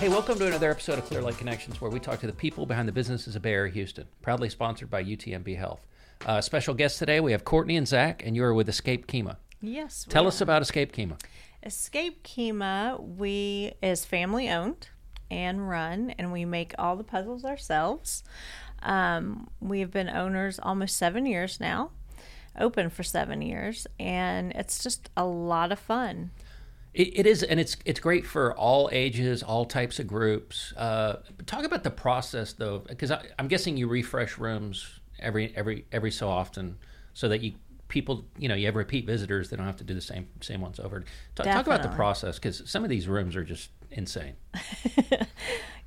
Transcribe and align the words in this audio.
Hey, 0.00 0.08
welcome 0.08 0.38
to 0.38 0.46
another 0.46 0.70
episode 0.70 0.98
of 0.98 1.04
Clear 1.04 1.20
Lake 1.20 1.36
Connections, 1.36 1.78
where 1.78 1.90
we 1.90 2.00
talk 2.00 2.20
to 2.20 2.26
the 2.26 2.32
people 2.32 2.64
behind 2.64 2.88
the 2.88 2.92
businesses 2.92 3.36
of 3.36 3.42
Bay 3.42 3.52
Area 3.52 3.70
Houston. 3.70 4.06
Proudly 4.22 4.48
sponsored 4.48 4.88
by 4.88 5.04
UTMB 5.04 5.58
Health. 5.58 5.86
Uh, 6.24 6.40
special 6.40 6.72
guests 6.72 6.98
today, 6.98 7.20
we 7.20 7.32
have 7.32 7.44
Courtney 7.44 7.76
and 7.76 7.86
Zach, 7.86 8.24
and 8.24 8.34
you 8.34 8.42
are 8.42 8.54
with 8.54 8.66
Escape 8.66 9.06
Kemah. 9.06 9.36
Yes. 9.60 10.06
Tell 10.08 10.24
are. 10.24 10.28
us 10.28 10.40
about 10.40 10.62
Escape 10.62 10.94
Kemah. 10.94 11.20
Escape 11.62 12.22
Kemah. 12.22 12.98
We 13.18 13.72
is 13.82 14.06
family 14.06 14.48
owned 14.48 14.88
and 15.30 15.68
run, 15.68 16.14
and 16.16 16.32
we 16.32 16.46
make 16.46 16.74
all 16.78 16.96
the 16.96 17.04
puzzles 17.04 17.44
ourselves. 17.44 18.24
Um, 18.82 19.50
we 19.60 19.80
have 19.80 19.90
been 19.90 20.08
owners 20.08 20.58
almost 20.62 20.96
seven 20.96 21.26
years 21.26 21.60
now, 21.60 21.90
open 22.58 22.88
for 22.88 23.02
seven 23.02 23.42
years, 23.42 23.86
and 23.98 24.52
it's 24.52 24.82
just 24.82 25.10
a 25.14 25.26
lot 25.26 25.70
of 25.70 25.78
fun. 25.78 26.30
It, 26.92 27.20
it 27.20 27.26
is, 27.26 27.42
and 27.42 27.60
it's 27.60 27.76
it's 27.84 28.00
great 28.00 28.26
for 28.26 28.56
all 28.56 28.88
ages, 28.92 29.42
all 29.42 29.64
types 29.64 29.98
of 29.98 30.06
groups. 30.06 30.72
Uh, 30.76 31.16
talk 31.46 31.64
about 31.64 31.84
the 31.84 31.90
process, 31.90 32.52
though, 32.52 32.80
because 32.80 33.12
I'm 33.38 33.48
guessing 33.48 33.76
you 33.76 33.86
refresh 33.88 34.38
rooms 34.38 35.00
every 35.18 35.54
every 35.56 35.86
every 35.92 36.10
so 36.10 36.28
often, 36.28 36.76
so 37.14 37.28
that 37.28 37.42
you 37.42 37.54
people 37.88 38.24
you 38.38 38.48
know 38.48 38.54
you 38.54 38.66
have 38.66 38.76
repeat 38.76 39.06
visitors. 39.06 39.50
They 39.50 39.56
don't 39.56 39.66
have 39.66 39.76
to 39.76 39.84
do 39.84 39.94
the 39.94 40.00
same 40.00 40.28
same 40.40 40.60
ones 40.60 40.80
over. 40.80 41.04
Ta- 41.36 41.44
talk 41.44 41.66
about 41.66 41.82
the 41.82 41.88
process, 41.90 42.38
because 42.38 42.68
some 42.68 42.82
of 42.82 42.90
these 42.90 43.06
rooms 43.06 43.36
are 43.36 43.44
just 43.44 43.70
insane. 43.90 44.34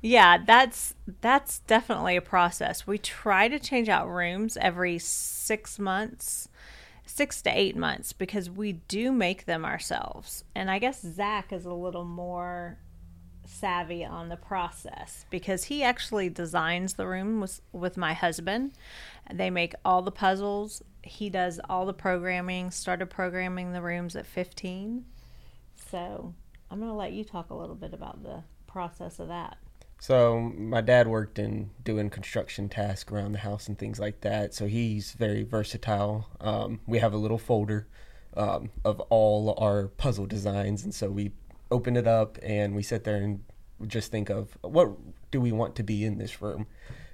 Yeah, 0.04 0.36
that's 0.36 0.94
that's 1.22 1.60
definitely 1.60 2.14
a 2.16 2.20
process. 2.20 2.86
We 2.86 2.98
try 2.98 3.48
to 3.48 3.58
change 3.58 3.88
out 3.88 4.06
rooms 4.06 4.58
every 4.58 4.98
six 4.98 5.78
months, 5.78 6.50
six 7.06 7.42
to 7.42 7.50
eight 7.50 7.76
months, 7.76 8.12
because 8.12 8.48
we 8.48 8.72
do 8.72 9.12
make 9.12 9.44
them 9.44 9.64
ourselves. 9.64 10.44
And 10.54 10.70
I 10.70 10.78
guess 10.78 11.02
Zach 11.02 11.52
is 11.52 11.64
a 11.64 11.72
little 11.72 12.04
more 12.04 12.78
savvy 13.46 14.02
on 14.04 14.30
the 14.30 14.36
process 14.36 15.26
because 15.28 15.64
he 15.64 15.82
actually 15.82 16.30
designs 16.30 16.94
the 16.94 17.06
room 17.06 17.40
with 17.40 17.60
with 17.72 17.96
my 17.96 18.14
husband. 18.14 18.72
They 19.32 19.50
make 19.50 19.74
all 19.84 20.02
the 20.02 20.10
puzzles. 20.10 20.82
He 21.02 21.28
does 21.28 21.60
all 21.68 21.84
the 21.84 21.92
programming. 21.92 22.70
Started 22.70 23.06
programming 23.06 23.72
the 23.72 23.82
rooms 23.82 24.16
at 24.16 24.26
fifteen. 24.26 25.04
So 25.90 26.34
I'm 26.70 26.80
gonna 26.80 26.96
let 26.96 27.12
you 27.12 27.22
talk 27.24 27.50
a 27.50 27.54
little 27.54 27.74
bit 27.74 27.92
about 27.92 28.22
the 28.22 28.42
process 28.66 29.18
of 29.18 29.28
that. 29.28 29.58
So 30.06 30.52
my 30.58 30.82
dad 30.82 31.08
worked 31.08 31.38
in 31.38 31.70
doing 31.82 32.10
construction 32.10 32.68
tasks 32.68 33.10
around 33.10 33.32
the 33.32 33.38
house 33.38 33.68
and 33.68 33.78
things 33.78 33.98
like 33.98 34.20
that. 34.20 34.52
So 34.52 34.66
he's 34.66 35.12
very 35.12 35.44
versatile. 35.44 36.28
Um, 36.42 36.80
we 36.86 36.98
have 36.98 37.14
a 37.14 37.16
little 37.16 37.38
folder 37.38 37.88
um, 38.36 38.68
of 38.84 39.00
all 39.08 39.54
our 39.56 39.88
puzzle 39.88 40.26
designs, 40.26 40.84
and 40.84 40.94
so 40.94 41.08
we 41.08 41.32
open 41.70 41.96
it 41.96 42.06
up 42.06 42.36
and 42.42 42.76
we 42.76 42.82
sit 42.82 43.04
there 43.04 43.16
and 43.16 43.44
just 43.86 44.10
think 44.10 44.28
of 44.28 44.58
what 44.60 44.90
do 45.30 45.40
we 45.40 45.52
want 45.52 45.74
to 45.76 45.82
be 45.82 46.04
in 46.04 46.18
this 46.18 46.42
room. 46.42 46.66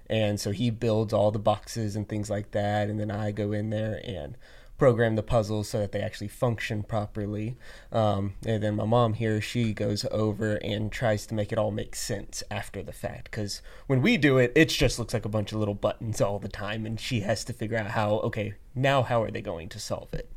And 0.08 0.40
so 0.40 0.50
he 0.50 0.70
builds 0.70 1.12
all 1.12 1.30
the 1.30 1.38
boxes 1.38 1.94
and 1.94 2.08
things 2.08 2.28
like 2.28 2.50
that, 2.50 2.90
and 2.90 2.98
then 2.98 3.12
I 3.12 3.30
go 3.30 3.52
in 3.52 3.70
there 3.70 4.00
and 4.04 4.36
program 4.80 5.14
the 5.14 5.22
puzzles 5.22 5.68
so 5.68 5.78
that 5.78 5.92
they 5.92 6.00
actually 6.00 6.26
function 6.26 6.82
properly. 6.82 7.54
Um, 7.92 8.32
and 8.46 8.62
then 8.62 8.76
my 8.76 8.86
mom 8.86 9.12
here, 9.12 9.38
she 9.38 9.74
goes 9.74 10.06
over 10.10 10.54
and 10.56 10.90
tries 10.90 11.26
to 11.26 11.34
make 11.34 11.52
it 11.52 11.58
all 11.58 11.70
make 11.70 11.94
sense 11.94 12.42
after 12.50 12.82
the 12.82 12.94
fact. 12.94 13.24
Because 13.24 13.60
when 13.88 14.00
we 14.00 14.16
do 14.16 14.38
it, 14.38 14.52
it 14.56 14.70
just 14.70 14.98
looks 14.98 15.12
like 15.12 15.26
a 15.26 15.28
bunch 15.28 15.52
of 15.52 15.58
little 15.58 15.74
buttons 15.74 16.22
all 16.22 16.38
the 16.38 16.48
time, 16.48 16.86
and 16.86 16.98
she 16.98 17.20
has 17.20 17.44
to 17.44 17.52
figure 17.52 17.76
out 17.76 17.88
how. 17.88 18.20
Okay, 18.20 18.54
now 18.74 19.02
how 19.02 19.22
are 19.22 19.30
they 19.30 19.42
going 19.42 19.68
to 19.68 19.78
solve 19.78 20.14
it? 20.14 20.30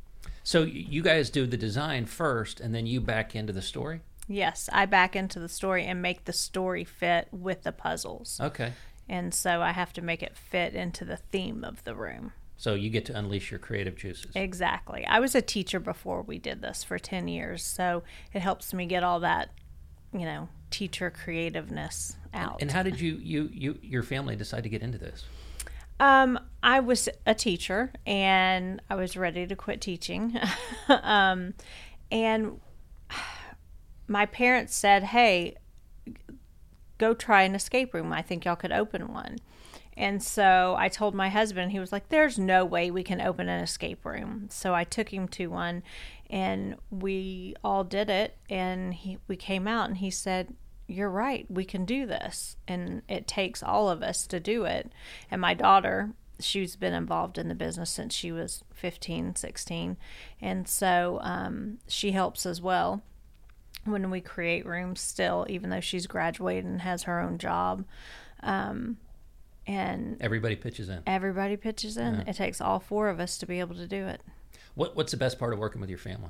So 0.44 0.64
you 0.64 1.02
guys 1.02 1.30
do 1.30 1.48
the 1.48 1.56
design 1.56 2.06
first, 2.06 2.60
and 2.60 2.76
then 2.76 2.86
you 2.86 3.00
back 3.00 3.34
into 3.38 3.54
the 3.54 3.62
story. 3.62 4.02
Yes, 4.28 4.70
I 4.74 4.86
back 4.86 5.16
into 5.16 5.40
the 5.40 5.48
story 5.48 5.86
and 5.86 6.02
make 6.02 6.26
the 6.26 6.34
story 6.34 6.84
fit 6.84 7.30
with 7.32 7.64
the 7.64 7.72
puzzles. 7.72 8.42
Okay. 8.42 8.74
And 9.08 9.34
so 9.34 9.62
I 9.62 9.72
have 9.72 9.94
to 9.94 10.02
make 10.02 10.22
it 10.22 10.36
fit 10.36 10.74
into 10.74 11.06
the 11.06 11.18
theme 11.18 11.64
of 11.64 11.86
the 11.86 11.96
room. 11.96 12.34
So 12.58 12.76
you 12.76 12.90
get 12.90 13.06
to 13.06 13.18
unleash 13.18 13.52
your 13.52 13.60
creative 13.60 13.96
juices. 13.96 14.32
Exactly. 14.36 15.06
I 15.06 15.20
was 15.20 15.36
a 15.36 15.42
teacher 15.42 15.80
before 15.80 16.22
we 16.22 16.38
did 16.38 16.62
this 16.62 16.84
for 16.84 16.98
10 16.98 17.28
years, 17.28 17.64
so 17.64 18.04
it 18.34 18.42
helps 18.42 18.74
me 18.74 18.86
get 18.86 19.04
all 19.04 19.20
that, 19.22 19.50
you 20.14 20.26
know, 20.26 20.50
teacher 20.70 21.10
creativeness 21.10 22.16
out. 22.34 22.62
And 22.62 22.72
how 22.72 22.84
did 22.84 23.00
you, 23.00 23.20
you, 23.22 23.50
you, 23.52 23.80
your 23.82 24.04
family 24.04 24.36
decide 24.36 24.64
to 24.64 24.70
get 24.70 24.82
into 24.82 24.98
this? 24.98 25.26
Um, 26.00 26.40
I 26.62 26.80
was 26.80 27.08
a 27.26 27.34
teacher 27.34 27.94
and 28.06 28.82
I 28.90 28.96
was 28.96 29.16
ready 29.16 29.46
to 29.48 29.56
quit 29.56 29.82
teaching. 29.82 30.38
um, 30.88 31.54
and 32.12 32.60
my 34.08 34.26
parents 34.26 34.76
said, 34.76 35.04
Hey, 35.04 35.56
go 36.98 37.14
try 37.14 37.44
an 37.44 37.56
escape 37.56 37.94
room. 37.94 38.12
I 38.12 38.22
think 38.22 38.46
y'all 38.46 38.56
could 38.56 38.72
open 38.72 39.12
one. 39.14 39.38
And 39.96 40.22
so 40.24 40.76
I 40.78 40.90
told 40.90 41.14
my 41.14 41.30
husband, 41.30 41.72
he 41.72 41.80
was 41.80 41.92
like, 41.92 42.10
There's 42.10 42.40
no 42.40 42.66
way 42.66 42.90
we 42.90 43.04
can 43.04 43.22
open 43.22 43.50
an 43.50 43.62
escape 43.62 44.06
room. 44.06 44.48
So 44.50 44.74
I 44.74 44.84
took 44.84 45.14
him 45.14 45.28
to 45.30 45.48
one 45.48 45.84
and 46.30 46.76
we 46.90 47.56
all 47.64 47.84
did 47.84 48.10
it. 48.10 48.38
And 48.50 48.94
he, 48.94 49.18
we 49.28 49.36
came 49.36 49.68
out 49.68 49.90
and 49.90 49.98
he 49.98 50.10
said, 50.10 50.56
You're 50.88 51.10
right, 51.10 51.46
we 51.50 51.66
can 51.66 51.86
do 51.86 52.06
this. 52.06 52.56
And 52.68 53.04
it 53.08 53.28
takes 53.28 53.62
all 53.62 53.90
of 53.90 54.02
us 54.02 54.26
to 54.28 54.40
do 54.40 54.66
it. 54.66 54.92
And 55.30 55.40
my 55.40 55.54
daughter, 55.54 56.12
she's 56.40 56.76
been 56.76 56.94
involved 56.94 57.38
in 57.38 57.48
the 57.48 57.56
business 57.56 57.90
since 57.90 58.14
she 58.14 58.32
was 58.32 58.64
15, 58.74 59.36
16. 59.36 59.98
And 60.42 60.68
so 60.68 61.20
um, 61.22 61.78
she 61.88 62.12
helps 62.12 62.46
as 62.46 62.62
well 62.62 63.04
when 63.86 64.10
we 64.10 64.22
create 64.22 64.66
rooms 64.66 65.02
still, 65.02 65.46
even 65.50 65.70
though 65.70 65.82
she's 65.82 66.08
graduated 66.08 66.66
and 66.66 66.82
has 66.82 67.04
her 67.04 67.20
own 67.20 67.38
job. 67.38 67.86
Um, 68.42 68.98
and 69.68 70.18
Everybody 70.22 70.56
pitches 70.56 70.90
in. 70.90 71.02
everybody 71.08 71.58
pitches 71.58 71.98
in. 71.98 72.16
It 72.28 72.34
takes 72.36 72.60
all 72.62 72.80
four 72.80 73.10
of 73.10 73.20
us 73.20 73.38
to 73.40 73.46
be 73.46 73.60
able 73.60 73.76
to 73.76 73.88
do 73.88 74.08
it. 74.08 74.22
What, 74.76 74.96
what's 74.96 75.12
the 75.12 75.18
best 75.18 75.40
part 75.40 75.54
of 75.54 75.60
working 75.60 75.80
with 75.82 75.90
your 75.90 76.00
family? 76.00 76.30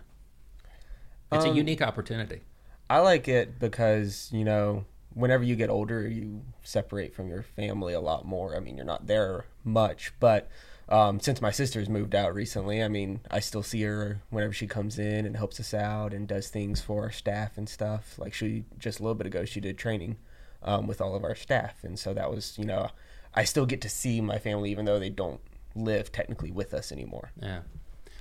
It's 1.31 1.45
a 1.45 1.49
Um, 1.49 1.55
unique 1.55 1.81
opportunity. 1.81 2.41
I 2.89 2.99
like 2.99 3.27
it 3.27 3.57
because, 3.59 4.29
you 4.31 4.43
know, 4.43 4.85
whenever 5.13 5.43
you 5.43 5.55
get 5.55 5.69
older, 5.69 6.07
you 6.07 6.41
separate 6.63 7.15
from 7.15 7.27
your 7.29 7.41
family 7.41 7.93
a 7.93 8.01
lot 8.01 8.25
more. 8.25 8.55
I 8.55 8.59
mean, 8.59 8.75
you're 8.77 8.85
not 8.85 9.07
there 9.07 9.45
much, 9.63 10.13
but 10.19 10.49
um, 10.89 11.19
since 11.19 11.41
my 11.41 11.49
sister's 11.49 11.87
moved 11.89 12.13
out 12.13 12.35
recently, 12.35 12.83
I 12.83 12.87
mean, 12.89 13.21
I 13.31 13.39
still 13.39 13.63
see 13.63 13.81
her 13.83 14.21
whenever 14.29 14.53
she 14.53 14.67
comes 14.67 14.99
in 14.99 15.25
and 15.25 15.37
helps 15.37 15.59
us 15.59 15.73
out 15.73 16.13
and 16.13 16.27
does 16.27 16.49
things 16.49 16.81
for 16.81 17.03
our 17.03 17.11
staff 17.11 17.57
and 17.57 17.67
stuff. 17.69 18.19
Like 18.19 18.33
she 18.33 18.65
just 18.77 18.99
a 18.99 19.03
little 19.03 19.15
bit 19.15 19.25
ago, 19.27 19.45
she 19.45 19.61
did 19.61 19.77
training 19.77 20.17
um, 20.61 20.85
with 20.85 20.99
all 21.01 21.15
of 21.15 21.23
our 21.23 21.35
staff, 21.35 21.83
and 21.83 21.97
so 21.97 22.13
that 22.13 22.29
was, 22.29 22.57
you 22.57 22.65
know, 22.65 22.89
I 23.33 23.43
still 23.43 23.65
get 23.65 23.81
to 23.81 23.89
see 23.89 24.21
my 24.21 24.37
family 24.37 24.71
even 24.71 24.85
though 24.85 24.99
they 24.99 25.09
don't 25.09 25.41
live 25.75 26.11
technically 26.11 26.51
with 26.51 26.73
us 26.73 26.91
anymore. 26.91 27.31
Yeah. 27.41 27.61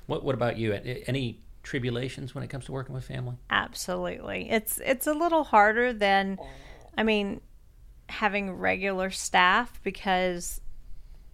What, 0.06 0.24
what 0.24 0.34
about 0.34 0.56
you? 0.56 0.72
Any 1.06 1.40
tribulations 1.62 2.34
when 2.34 2.42
it 2.42 2.48
comes 2.48 2.64
to 2.66 2.72
working 2.72 2.94
with 2.94 3.04
family? 3.04 3.36
Absolutely. 3.50 4.50
It's 4.50 4.80
it's 4.84 5.06
a 5.06 5.12
little 5.12 5.44
harder 5.44 5.92
than 5.92 6.38
I 6.96 7.02
mean 7.02 7.40
having 8.08 8.52
regular 8.52 9.10
staff 9.10 9.80
because 9.82 10.60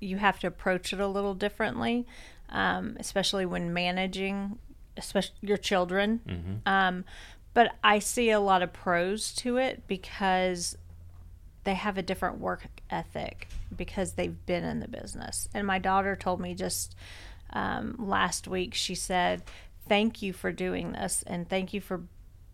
you 0.01 0.17
have 0.19 0.39
to 0.41 0.47
approach 0.47 0.93
it 0.93 1.01
a 1.01 1.07
little 1.07 1.35
differently, 1.35 2.07
um, 2.51 2.97
especially 3.01 3.47
when 3.47 3.73
managing 3.73 4.59
especially 4.97 5.37
your 5.41 5.57
children. 5.57 6.21
Um, 6.67 7.05
but 7.55 7.75
I 7.83 7.99
see 7.99 8.31
a 8.31 8.41
lot 8.41 8.63
of 8.63 8.73
pros 8.73 9.33
to 9.37 9.57
it 9.57 9.85
because 9.89 10.77
they 11.69 11.75
have 11.75 11.99
a 11.99 12.03
different 12.03 12.39
work 12.39 12.67
ethic 12.89 13.47
because 13.77 14.13
they've 14.13 14.47
been 14.47 14.65
in 14.65 14.81
the 14.81 14.89
business. 14.89 15.51
And 15.53 15.67
my 15.67 15.79
daughter 15.79 16.17
told 16.17 16.41
me 16.41 16.55
just 16.55 16.97
um, 17.51 17.95
last 17.99 18.49
week, 18.49 18.73
she 18.73 18.95
said, 18.95 19.43
Thank 19.87 20.23
you 20.23 20.33
for 20.33 20.51
doing 20.51 20.93
this 20.93 21.23
and 21.27 21.47
thank 21.47 21.75
you 21.75 21.83
for 21.83 22.05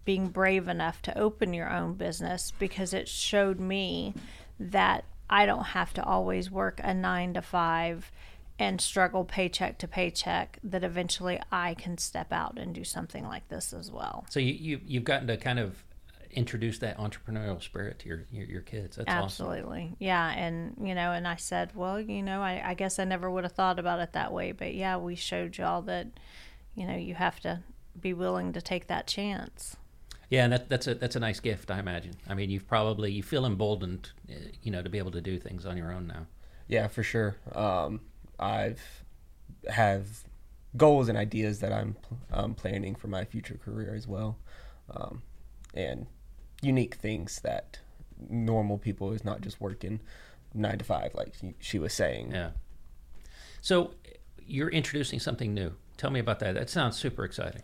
being 0.04 0.28
brave 0.28 0.66
enough 0.66 1.00
to 1.02 1.16
open 1.16 1.54
your 1.54 1.70
own 1.70 1.94
business 1.94 2.52
because 2.58 2.92
it 2.92 3.08
showed 3.08 3.60
me 3.60 4.14
that 4.58 5.04
I 5.30 5.46
don't 5.46 5.64
have 5.64 5.94
to 5.94 6.04
always 6.04 6.50
work 6.50 6.80
a 6.82 6.92
nine 6.92 7.34
to 7.34 7.42
five 7.42 8.10
and 8.58 8.80
struggle 8.80 9.24
paycheck 9.24 9.78
to 9.78 9.88
paycheck, 9.88 10.58
that 10.64 10.82
eventually 10.82 11.40
I 11.52 11.74
can 11.74 11.98
step 11.98 12.32
out 12.32 12.58
and 12.58 12.74
do 12.74 12.84
something 12.84 13.24
like 13.24 13.48
this 13.48 13.72
as 13.72 13.90
well. 13.92 14.26
So 14.30 14.40
you, 14.40 14.54
you, 14.54 14.80
you've 14.84 15.04
gotten 15.04 15.28
to 15.28 15.36
kind 15.36 15.58
of 15.60 15.84
introduce 16.34 16.78
that 16.80 16.98
entrepreneurial 16.98 17.62
spirit 17.62 17.98
to 18.00 18.08
your, 18.08 18.24
your, 18.30 18.46
your 18.46 18.60
kids. 18.60 18.96
That's 18.96 19.08
awesome. 19.08 19.46
Absolutely. 19.46 19.96
Yeah. 19.98 20.30
And, 20.30 20.76
you 20.80 20.94
know, 20.94 21.12
and 21.12 21.26
I 21.26 21.36
said, 21.36 21.72
well, 21.74 22.00
you 22.00 22.22
know, 22.22 22.42
I, 22.42 22.62
I 22.64 22.74
guess 22.74 22.98
I 22.98 23.04
never 23.04 23.30
would 23.30 23.44
have 23.44 23.52
thought 23.52 23.78
about 23.78 24.00
it 24.00 24.12
that 24.12 24.32
way. 24.32 24.52
But 24.52 24.74
yeah, 24.74 24.96
we 24.96 25.14
showed 25.14 25.56
y'all 25.56 25.82
that, 25.82 26.08
you 26.74 26.86
know, 26.86 26.96
you 26.96 27.14
have 27.14 27.40
to 27.40 27.60
be 27.98 28.12
willing 28.12 28.52
to 28.52 28.60
take 28.60 28.86
that 28.88 29.06
chance. 29.06 29.76
Yeah, 30.30 30.44
and 30.44 30.52
that, 30.52 30.68
that's 30.68 30.86
a 30.86 30.94
that's 30.94 31.16
a 31.16 31.20
nice 31.20 31.38
gift, 31.38 31.70
I 31.70 31.78
imagine. 31.78 32.16
I 32.28 32.34
mean, 32.34 32.50
you've 32.50 32.66
probably 32.66 33.12
you 33.12 33.22
feel 33.22 33.46
emboldened, 33.46 34.10
uh, 34.28 34.34
you 34.62 34.72
know, 34.72 34.82
to 34.82 34.88
be 34.88 34.98
able 34.98 35.12
to 35.12 35.20
do 35.20 35.38
things 35.38 35.66
on 35.66 35.76
your 35.76 35.92
own 35.92 36.06
now. 36.06 36.26
Yeah, 36.66 36.88
for 36.88 37.02
sure. 37.02 37.36
Um, 37.52 38.00
I've 38.38 39.04
have 39.68 40.24
goals 40.76 41.08
and 41.08 41.16
ideas 41.16 41.60
that 41.60 41.72
I'm 41.72 41.96
um, 42.32 42.54
planning 42.54 42.94
for 42.94 43.06
my 43.08 43.24
future 43.24 43.60
career 43.62 43.94
as 43.94 44.08
well, 44.08 44.38
um, 44.90 45.22
and 45.74 46.06
unique 46.64 46.94
things 46.94 47.40
that 47.40 47.78
normal 48.28 48.78
people 48.78 49.12
is 49.12 49.24
not 49.24 49.40
just 49.40 49.60
working 49.60 50.00
nine 50.54 50.78
to 50.78 50.84
five 50.84 51.14
like 51.14 51.34
she 51.58 51.78
was 51.78 51.92
saying. 51.92 52.30
Yeah. 52.32 52.50
So 53.60 53.94
you're 54.46 54.68
introducing 54.68 55.20
something 55.20 55.52
new. 55.52 55.72
Tell 55.96 56.10
me 56.10 56.20
about 56.20 56.40
that. 56.40 56.54
That 56.54 56.70
sounds 56.70 56.96
super 56.96 57.24
exciting. 57.24 57.62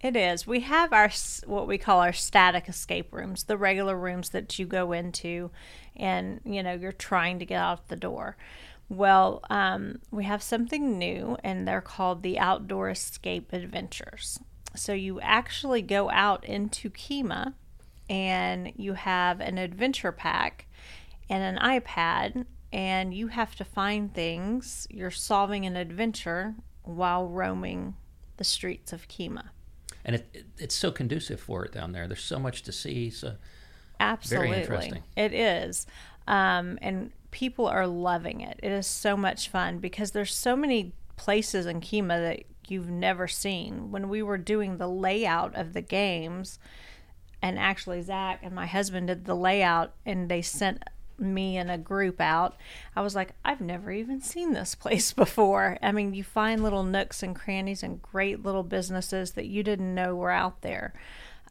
It 0.00 0.16
is. 0.16 0.46
We 0.46 0.60
have 0.60 0.92
our 0.92 1.10
what 1.46 1.68
we 1.68 1.78
call 1.78 2.00
our 2.00 2.12
static 2.12 2.68
escape 2.68 3.12
rooms, 3.12 3.44
the 3.44 3.56
regular 3.56 3.96
rooms 3.96 4.30
that 4.30 4.58
you 4.58 4.66
go 4.66 4.92
into, 4.92 5.50
and 5.94 6.40
you 6.44 6.62
know 6.62 6.74
you're 6.74 6.90
trying 6.90 7.38
to 7.38 7.46
get 7.46 7.60
out 7.60 7.88
the 7.88 7.96
door. 7.96 8.36
Well, 8.88 9.40
um, 9.48 10.00
we 10.10 10.24
have 10.24 10.42
something 10.42 10.98
new, 10.98 11.36
and 11.44 11.66
they're 11.66 11.80
called 11.80 12.22
the 12.22 12.38
Outdoor 12.38 12.90
Escape 12.90 13.52
Adventures. 13.52 14.40
So 14.74 14.92
you 14.92 15.20
actually 15.20 15.82
go 15.82 16.10
out 16.10 16.44
into 16.44 16.90
Kemah, 16.90 17.54
and 18.12 18.70
you 18.76 18.92
have 18.92 19.40
an 19.40 19.56
adventure 19.56 20.12
pack 20.12 20.66
and 21.30 21.42
an 21.42 21.64
iPad, 21.64 22.44
and 22.70 23.14
you 23.14 23.28
have 23.28 23.54
to 23.54 23.64
find 23.64 24.12
things. 24.12 24.86
You're 24.90 25.10
solving 25.10 25.64
an 25.64 25.76
adventure 25.76 26.54
while 26.82 27.26
roaming 27.26 27.96
the 28.36 28.44
streets 28.44 28.92
of 28.92 29.08
Kemah. 29.08 29.48
And 30.04 30.16
it, 30.16 30.28
it, 30.34 30.46
it's 30.58 30.74
so 30.74 30.90
conducive 30.90 31.40
for 31.40 31.64
it 31.64 31.72
down 31.72 31.92
there. 31.92 32.06
There's 32.06 32.22
so 32.22 32.38
much 32.38 32.62
to 32.64 32.72
see. 32.72 33.08
So 33.08 33.36
absolutely, 33.98 34.48
very 34.50 34.60
interesting. 34.60 35.02
It 35.16 35.32
is, 35.32 35.86
um, 36.28 36.78
and 36.82 37.12
people 37.30 37.66
are 37.66 37.86
loving 37.86 38.42
it. 38.42 38.60
It 38.62 38.72
is 38.72 38.86
so 38.86 39.16
much 39.16 39.48
fun 39.48 39.78
because 39.78 40.10
there's 40.10 40.34
so 40.34 40.54
many 40.54 40.92
places 41.16 41.64
in 41.64 41.80
Kemah 41.80 42.08
that 42.08 42.42
you've 42.68 42.90
never 42.90 43.26
seen. 43.26 43.90
When 43.90 44.10
we 44.10 44.22
were 44.22 44.36
doing 44.36 44.76
the 44.76 44.88
layout 44.88 45.54
of 45.54 45.72
the 45.72 45.80
games, 45.80 46.58
and 47.42 47.58
actually 47.58 48.00
Zach 48.00 48.40
and 48.42 48.54
my 48.54 48.66
husband 48.66 49.08
did 49.08 49.24
the 49.26 49.34
layout, 49.34 49.92
and 50.06 50.30
they 50.30 50.40
sent 50.40 50.82
me 51.18 51.56
and 51.56 51.70
a 51.70 51.78
group 51.78 52.20
out, 52.20 52.56
I 52.96 53.00
was 53.00 53.14
like, 53.14 53.32
I've 53.44 53.60
never 53.60 53.92
even 53.92 54.20
seen 54.20 54.52
this 54.52 54.74
place 54.76 55.12
before. 55.12 55.78
I 55.82 55.92
mean, 55.92 56.14
you 56.14 56.24
find 56.24 56.62
little 56.62 56.82
nooks 56.82 57.22
and 57.22 57.36
crannies 57.36 57.82
and 57.82 58.02
great 58.02 58.42
little 58.42 58.62
businesses 58.62 59.32
that 59.32 59.46
you 59.46 59.62
didn't 59.62 59.94
know 59.94 60.14
were 60.14 60.30
out 60.30 60.62
there. 60.62 60.94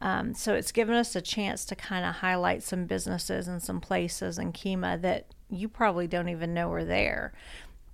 Um, 0.00 0.34
so 0.34 0.54
it's 0.54 0.72
given 0.72 0.96
us 0.96 1.14
a 1.14 1.20
chance 1.20 1.64
to 1.66 1.76
kind 1.76 2.04
of 2.04 2.16
highlight 2.16 2.62
some 2.62 2.86
businesses 2.86 3.46
and 3.46 3.62
some 3.62 3.80
places 3.80 4.36
in 4.36 4.52
Kemah 4.52 5.00
that 5.02 5.26
you 5.48 5.68
probably 5.68 6.08
don't 6.08 6.28
even 6.28 6.52
know 6.54 6.72
are 6.72 6.84
there. 6.84 7.32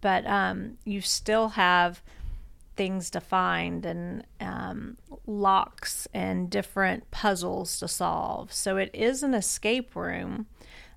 But 0.01 0.27
um, 0.27 0.79
you 0.85 1.01
still 1.01 1.51
have 1.51 2.03
things 2.79 3.11
to 3.11 3.21
find 3.21 3.85
and 3.85 4.25
um, 4.41 4.97
locks 5.27 6.09
and 6.15 6.49
different 6.49 7.11
puzzles 7.11 7.79
to 7.81 7.89
solve. 7.89 8.55
So 8.55 8.79
it 8.79 8.91
is 8.95 9.23
an 9.23 9.35
escape 9.35 9.95
room 9.95 10.47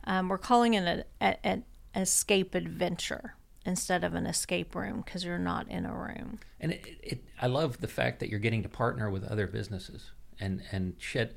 um, 0.05 0.29
we're 0.29 0.37
calling 0.37 0.73
it 0.73 1.07
an 1.19 1.63
escape 1.95 2.55
adventure 2.55 3.35
instead 3.65 4.03
of 4.03 4.15
an 4.15 4.25
escape 4.25 4.75
room 4.75 5.01
because 5.05 5.23
you're 5.23 5.37
not 5.37 5.69
in 5.69 5.85
a 5.85 5.93
room. 5.93 6.39
And 6.59 6.71
it, 6.71 6.85
it, 7.03 7.23
I 7.39 7.47
love 7.47 7.79
the 7.79 7.87
fact 7.87 8.19
that 8.19 8.29
you're 8.29 8.39
getting 8.39 8.63
to 8.63 8.69
partner 8.69 9.09
with 9.09 9.23
other 9.23 9.47
businesses 9.47 10.11
and 10.39 10.63
and 10.71 10.95
shed 10.97 11.35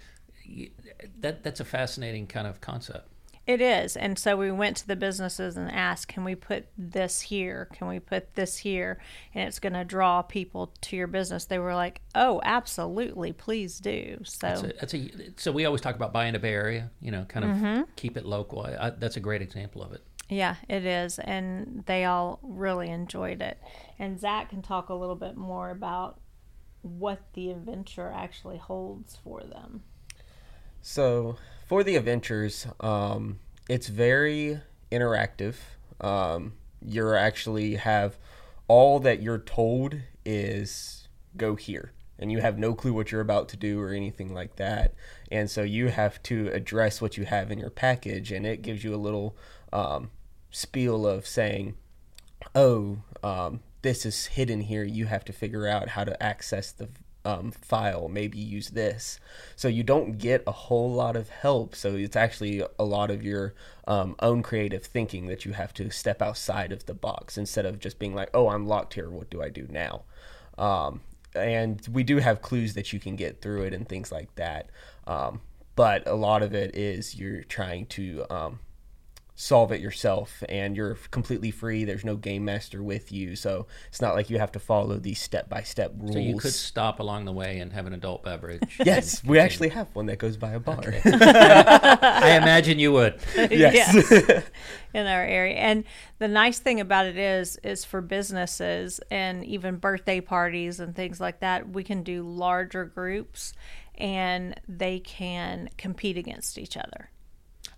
that 1.18 1.42
that's 1.42 1.60
a 1.60 1.64
fascinating 1.64 2.26
kind 2.26 2.46
of 2.46 2.60
concept. 2.60 3.08
It 3.46 3.60
is. 3.60 3.94
And 3.96 4.18
so 4.18 4.38
we 4.38 4.50
went 4.50 4.78
to 4.78 4.86
the 4.86 4.96
businesses 4.96 5.56
and 5.58 5.70
asked, 5.70 6.08
can 6.08 6.24
we 6.24 6.34
put 6.34 6.66
this 6.78 7.20
here? 7.20 7.68
Can 7.74 7.88
we 7.88 8.00
put 8.00 8.34
this 8.36 8.58
here? 8.58 8.98
And 9.34 9.46
it's 9.46 9.58
going 9.58 9.74
to 9.74 9.84
draw 9.84 10.22
people 10.22 10.72
to 10.82 10.96
your 10.96 11.06
business. 11.06 11.44
They 11.44 11.58
were 11.58 11.74
like, 11.74 12.00
oh, 12.14 12.40
absolutely. 12.42 13.32
Please 13.34 13.80
do. 13.80 14.20
So 14.24 14.46
that's 14.46 14.62
a, 14.62 14.66
that's 14.80 14.94
a 14.94 15.10
so 15.36 15.52
we 15.52 15.66
always 15.66 15.82
talk 15.82 15.94
about 15.94 16.12
buying 16.12 16.34
a 16.34 16.38
Bay 16.38 16.54
Area, 16.54 16.90
you 17.02 17.10
know, 17.10 17.24
kind 17.24 17.44
of 17.44 17.50
mm-hmm. 17.56 17.82
keep 17.96 18.16
it 18.16 18.24
local. 18.24 18.62
I, 18.62 18.86
I, 18.86 18.90
that's 18.90 19.18
a 19.18 19.20
great 19.20 19.42
example 19.42 19.82
of 19.82 19.92
it. 19.92 20.02
Yeah, 20.30 20.56
it 20.68 20.86
is. 20.86 21.18
And 21.18 21.84
they 21.84 22.06
all 22.06 22.38
really 22.42 22.88
enjoyed 22.88 23.42
it. 23.42 23.58
And 23.98 24.18
Zach 24.18 24.48
can 24.48 24.62
talk 24.62 24.88
a 24.88 24.94
little 24.94 25.16
bit 25.16 25.36
more 25.36 25.68
about 25.68 26.18
what 26.80 27.20
the 27.34 27.50
adventure 27.50 28.10
actually 28.14 28.56
holds 28.56 29.18
for 29.22 29.42
them. 29.42 29.82
So 30.80 31.36
for 31.66 31.82
the 31.82 31.96
adventures, 31.96 32.66
um, 32.80 33.38
it's 33.68 33.88
very 33.88 34.60
interactive. 34.90 35.56
Um, 36.00 36.54
you're 36.84 37.16
actually 37.16 37.76
have 37.76 38.16
all 38.68 39.00
that 39.00 39.22
you're 39.22 39.38
told 39.38 39.96
is 40.24 41.08
go 41.36 41.54
here 41.54 41.92
and 42.18 42.30
you 42.30 42.38
have 42.38 42.58
no 42.58 42.74
clue 42.74 42.92
what 42.92 43.10
you're 43.10 43.20
about 43.20 43.48
to 43.48 43.56
do 43.56 43.80
or 43.80 43.90
anything 43.90 44.32
like 44.32 44.56
that. 44.56 44.94
And 45.30 45.50
so 45.50 45.62
you 45.62 45.88
have 45.88 46.22
to 46.24 46.48
address 46.48 47.00
what 47.00 47.16
you 47.16 47.24
have 47.24 47.50
in 47.50 47.58
your 47.58 47.70
package, 47.70 48.30
and 48.30 48.46
it 48.46 48.62
gives 48.62 48.84
you 48.84 48.94
a 48.94 48.96
little 48.96 49.36
um, 49.72 50.10
spiel 50.50 51.06
of 51.06 51.26
saying, 51.26 51.74
"Oh, 52.54 52.98
um, 53.22 53.60
this 53.82 54.06
is 54.06 54.26
hidden 54.26 54.62
here. 54.62 54.84
You 54.84 55.06
have 55.06 55.24
to 55.24 55.32
figure 55.32 55.66
out 55.66 55.90
how 55.90 56.04
to 56.04 56.22
access 56.22 56.70
the 56.70 56.88
um, 57.24 57.50
file, 57.52 58.08
maybe 58.08 58.38
use 58.38 58.70
this. 58.70 59.18
So 59.56 59.68
you 59.68 59.82
don't 59.82 60.18
get 60.18 60.42
a 60.46 60.52
whole 60.52 60.92
lot 60.92 61.16
of 61.16 61.28
help. 61.28 61.74
So 61.74 61.94
it's 61.94 62.16
actually 62.16 62.62
a 62.78 62.84
lot 62.84 63.10
of 63.10 63.22
your 63.22 63.54
um, 63.86 64.14
own 64.20 64.42
creative 64.42 64.84
thinking 64.84 65.26
that 65.26 65.44
you 65.44 65.52
have 65.52 65.72
to 65.74 65.90
step 65.90 66.20
outside 66.20 66.72
of 66.72 66.86
the 66.86 66.94
box 66.94 67.38
instead 67.38 67.66
of 67.66 67.78
just 67.78 67.98
being 67.98 68.14
like, 68.14 68.30
oh, 68.34 68.48
I'm 68.48 68.66
locked 68.66 68.94
here. 68.94 69.10
What 69.10 69.30
do 69.30 69.42
I 69.42 69.48
do 69.48 69.66
now? 69.70 70.02
Um, 70.58 71.00
and 71.34 71.86
we 71.90 72.04
do 72.04 72.18
have 72.18 72.42
clues 72.42 72.74
that 72.74 72.92
you 72.92 73.00
can 73.00 73.16
get 73.16 73.40
through 73.40 73.62
it 73.62 73.74
and 73.74 73.88
things 73.88 74.12
like 74.12 74.34
that. 74.36 74.70
Um, 75.06 75.40
but 75.76 76.06
a 76.06 76.14
lot 76.14 76.42
of 76.42 76.54
it 76.54 76.76
is 76.76 77.16
you're 77.16 77.42
trying 77.42 77.86
to 77.86 78.24
um, 78.30 78.60
solve 79.36 79.72
it 79.72 79.80
yourself 79.80 80.44
and 80.48 80.76
you're 80.76 80.94
completely 81.10 81.50
free. 81.50 81.84
There's 81.84 82.04
no 82.04 82.16
game 82.16 82.44
master 82.44 82.82
with 82.82 83.10
you. 83.10 83.34
So 83.34 83.66
it's 83.88 84.00
not 84.00 84.14
like 84.14 84.30
you 84.30 84.38
have 84.38 84.52
to 84.52 84.60
follow 84.60 84.96
these 84.98 85.20
step-by-step 85.20 85.92
rules 85.98 86.12
so 86.12 86.18
you 86.20 86.38
could 86.38 86.52
stop 86.52 87.00
along 87.00 87.24
the 87.24 87.32
way 87.32 87.58
and 87.58 87.72
have 87.72 87.86
an 87.86 87.92
adult 87.92 88.22
beverage. 88.22 88.80
Yes 88.84 89.24
we 89.24 89.38
actually 89.38 89.70
have 89.70 89.88
one 89.94 90.06
that 90.06 90.18
goes 90.18 90.36
by 90.36 90.52
a 90.52 90.60
bar. 90.60 90.78
Okay. 90.78 91.00
i 91.04 92.36
imagine 92.40 92.78
you 92.78 92.92
would. 92.92 93.18
Yes, 93.54 93.94
yes. 93.94 94.44
in 94.92 95.06
our 95.06 95.22
area. 95.22 95.54
And 95.54 95.84
the 96.18 96.28
nice 96.28 96.58
thing 96.58 96.80
about 96.80 97.06
it 97.06 97.16
is 97.16 97.58
is 97.62 97.84
for 97.84 98.00
businesses 98.00 99.00
and 99.10 99.44
even 99.44 99.76
birthday 99.76 100.20
parties 100.20 100.80
and 100.80 100.94
things 100.94 101.20
like 101.20 101.40
that 101.40 101.70
we 101.70 101.82
can 101.84 102.02
do 102.02 102.22
larger 102.22 102.84
groups 102.84 103.52
and 103.96 104.60
they 104.68 104.98
can 105.00 105.70
compete 105.78 106.16
against 106.16 106.58
each 106.58 106.76
other 106.76 107.10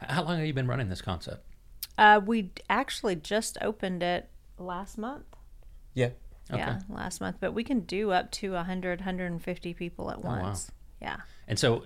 how 0.01 0.23
long 0.23 0.39
have 0.39 0.47
you 0.47 0.55
been 0.55 0.67
running 0.67 0.89
this 0.89 1.03
concept? 1.03 1.45
Uh, 1.99 2.21
we 2.25 2.51
actually 2.69 3.17
just 3.17 3.57
opened 3.61 4.03
it 4.03 4.29
last 4.59 4.99
month. 4.99 5.25
Yeah. 5.95 6.11
Okay. 6.53 6.61
Yeah, 6.61 6.79
last 6.89 7.21
month. 7.21 7.37
But 7.41 7.55
we 7.55 7.65
can 7.65 7.81
do 7.81 8.13
up 8.13 8.31
to 8.33 8.53
100, 8.53 9.01
150 9.01 9.75
people 9.75 10.11
at 10.11 10.23
once. 10.23 10.71
Oh, 10.71 11.05
wow. 11.05 11.11
Yeah. 11.11 11.17
And 11.49 11.59
so 11.59 11.85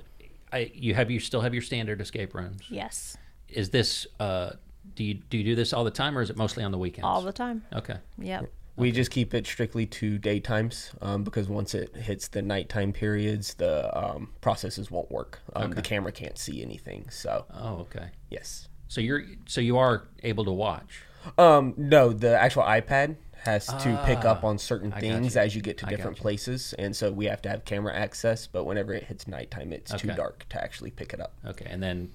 I, 0.53 0.71
you 0.75 0.95
have 0.95 1.11
you 1.11 1.21
still 1.21 1.41
have 1.41 1.55
your 1.55 1.63
standard 1.63 2.01
escape 2.01 2.35
rooms? 2.35 2.63
Yes. 2.69 3.17
Is 3.49 3.71
this 3.71 4.07
uh, 4.19 4.51
do 4.95 5.05
you 5.05 5.15
do 5.15 5.39
you 5.39 5.45
do 5.45 5.55
this 5.55 5.73
all 5.73 5.85
the 5.85 5.91
time 5.91 6.17
or 6.17 6.23
is 6.23 6.31
it 6.31 6.37
mostly 6.37 6.65
on 6.65 6.73
the 6.73 6.79
weekends? 6.79 7.05
All 7.07 7.23
the 7.23 7.33
time. 7.33 7.65
Okay. 7.73 7.97
Yep. 8.19 8.51
We 8.81 8.93
just 8.93 9.11
keep 9.11 9.35
it 9.35 9.47
strictly 9.47 9.87
to 9.87 10.19
daytimes 10.19 10.91
um, 11.03 11.23
because 11.23 11.49
once 11.49 11.75
it 11.75 11.95
hits 11.95 12.29
the 12.29 12.43
nighttime 12.43 12.93
periods, 12.93 13.55
the 13.55 13.97
um, 13.97 14.31
processes 14.41 14.91
won't 14.91 15.11
work. 15.11 15.41
Um, 15.55 15.65
okay. 15.65 15.75
The 15.75 15.83
camera 15.83 16.13
can't 16.13 16.39
see 16.39 16.63
anything. 16.63 17.09
So. 17.11 17.45
Oh, 17.55 17.81
okay. 17.81 18.09
Yes. 18.31 18.69
So 18.89 19.01
you're 19.01 19.23
so 19.47 19.61
you 19.61 19.79
are 19.79 20.09
able 20.23 20.45
to 20.47 20.53
watch. 20.53 21.03
Um, 21.39 21.75
no, 21.77 22.13
the 22.13 22.41
actual 22.41 22.63
iPad 22.63 23.17
has 23.45 23.67
to 23.67 24.03
pick 24.05 24.25
up 24.25 24.45
on 24.45 24.59
certain 24.59 24.93
things 24.93 25.35
you. 25.35 25.41
as 25.41 25.55
you 25.55 25.63
get 25.63 25.79
to 25.79 25.87
different 25.87 26.17
places, 26.17 26.75
and 26.79 26.95
so 26.95 27.11
we 27.13 27.27
have 27.27 27.41
to 27.43 27.49
have 27.49 27.65
camera 27.65 27.95
access. 27.95 28.47
But 28.47 28.65
whenever 28.65 28.93
it 28.93 29.05
hits 29.05 29.29
nighttime, 29.29 29.73
it's 29.73 29.93
okay. 29.93 30.09
too 30.09 30.15
dark 30.15 30.47
to 30.51 30.63
actually 30.63 30.91
pick 30.91 31.13
it 31.13 31.21
up. 31.21 31.35
Okay, 31.47 31.67
and 31.69 31.83
then 31.83 32.11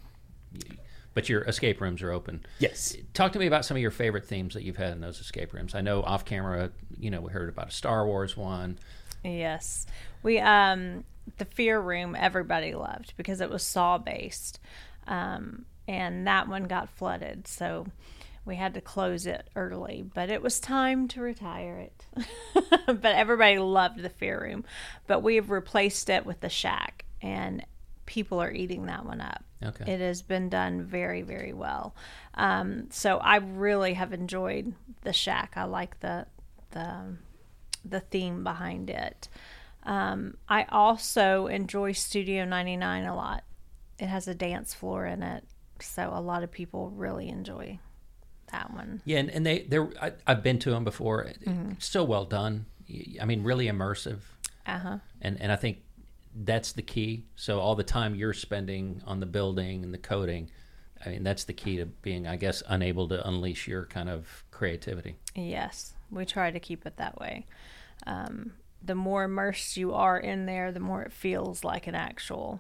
but 1.16 1.30
your 1.30 1.42
escape 1.44 1.82
rooms 1.82 2.04
are 2.04 2.12
open. 2.12 2.46
Yes. 2.60 2.96
Talk 3.14 3.32
to 3.32 3.40
me 3.40 3.48
about 3.48 3.66
some 3.66 3.76
of 3.76 3.82
your 3.82 3.90
favorite 3.90 4.26
themes 4.26 4.54
that 4.54 4.64
you've 4.64 4.76
had 4.76 4.92
in 4.92 5.00
those 5.00 5.20
escape 5.20 5.54
rooms. 5.54 5.74
I 5.74 5.82
know 5.82 6.04
off 6.04 6.26
camera, 6.26 6.72
you 7.00 7.10
know, 7.10 7.22
we 7.22 7.32
heard 7.32 7.50
about 7.50 7.70
a 7.70 7.72
Star 7.72 8.06
Wars 8.06 8.38
one. 8.38 8.78
Yes. 9.24 9.88
We 10.22 10.38
um 10.40 11.06
the 11.38 11.46
fear 11.46 11.80
room 11.80 12.16
everybody 12.20 12.76
loved 12.76 13.14
because 13.18 13.42
it 13.42 13.50
was 13.50 13.64
saw 13.64 13.98
based. 13.98 14.60
Um 15.08 15.66
and 15.88 16.28
that 16.28 16.48
one 16.50 16.66
got 16.66 16.90
flooded. 16.90 17.48
So 17.48 17.88
we 18.44 18.58
had 18.58 18.74
to 18.74 18.82
close 18.82 19.26
it 19.26 19.50
early, 19.56 20.04
but 20.14 20.30
it 20.30 20.42
was 20.42 20.60
time 20.60 21.08
to 21.10 21.22
retire 21.22 21.78
it. 21.80 22.26
but 22.86 23.06
everybody 23.06 23.58
loved 23.58 24.02
the 24.02 24.10
fear 24.10 24.40
room. 24.42 24.66
But 25.08 25.24
we 25.24 25.36
have 25.36 25.50
replaced 25.50 26.10
it 26.10 26.26
with 26.26 26.42
the 26.42 26.50
shack 26.50 27.06
and 27.22 27.66
people 28.16 28.42
are 28.42 28.52
eating 28.52 28.86
that 28.86 29.06
one 29.06 29.20
up. 29.22 29.44
Okay. 29.62 29.94
It 29.94 30.00
has 30.00 30.22
been 30.22 30.48
done 30.50 30.82
very, 30.84 31.22
very 31.22 31.52
well. 31.54 31.94
Um, 32.36 32.88
so 32.90 33.18
I 33.18 33.38
really 33.38 33.94
have 33.94 34.14
enjoyed 34.14 34.74
the 35.02 35.12
shack. 35.14 35.54
I 35.58 35.66
like 35.66 36.00
the 36.00 36.26
the 36.72 37.18
the 37.84 38.00
theme 38.00 38.44
behind 38.44 38.90
it. 38.90 39.28
Um, 39.84 40.38
I 40.50 40.64
also 40.72 41.48
enjoy 41.48 41.92
Studio 41.92 42.46
99 42.46 43.06
a 43.06 43.16
lot. 43.16 43.44
It 44.00 44.08
has 44.08 44.28
a 44.28 44.34
dance 44.34 44.74
floor 44.74 45.06
in 45.06 45.22
it. 45.22 45.44
So 45.80 46.10
a 46.14 46.22
lot 46.22 46.42
of 46.44 46.52
people 46.52 46.90
really 46.92 47.28
enjoy 47.30 47.80
that 48.52 48.74
one. 48.74 49.02
Yeah, 49.06 49.20
and, 49.20 49.30
and 49.30 49.46
they 49.46 49.60
they're 49.64 49.90
I, 50.02 50.14
I've 50.26 50.42
been 50.42 50.60
to 50.60 50.72
them 50.72 50.84
before. 50.86 51.22
It's 51.24 51.86
so 51.86 52.04
well 52.06 52.26
done. 52.26 52.66
I 53.22 53.26
mean, 53.26 53.44
really 53.44 53.66
immersive, 53.68 54.20
Uh 54.66 54.80
huh. 54.80 54.98
and 55.22 55.40
and 55.42 55.52
I 55.52 55.56
think 55.58 55.80
that's 56.36 56.74
the 56.74 56.82
key. 56.82 57.26
So 57.36 57.60
all 57.60 57.76
the 57.76 57.84
time 57.84 58.16
you're 58.16 58.34
spending 58.34 59.02
on 59.06 59.20
the 59.20 59.26
building 59.26 59.84
and 59.84 59.94
the 59.94 59.98
coding, 59.98 60.50
I 61.06 61.10
mean, 61.10 61.24
that's 61.24 61.46
the 61.46 61.54
key 61.54 61.78
to 61.78 61.86
being, 61.86 62.28
I 62.28 62.36
guess, 62.36 62.62
unable 62.68 63.08
to 63.10 63.28
unleash 63.28 63.68
your 63.68 63.86
kind 63.86 64.10
of 64.10 64.44
creativity. 64.52 65.16
Yes, 65.34 65.94
we 66.12 66.26
try 66.26 66.52
to 66.52 66.60
keep 66.60 66.86
it 66.86 66.98
that 66.98 67.20
way. 67.20 67.46
Um, 68.06 68.54
the 68.84 68.96
more 68.96 69.24
immersed 69.24 69.78
you 69.78 69.94
are 69.94 70.18
in 70.18 70.46
there, 70.46 70.72
the 70.72 70.80
more 70.80 71.04
it 71.04 71.12
feels 71.12 71.64
like 71.64 71.88
an 71.88 71.96
actual, 71.96 72.60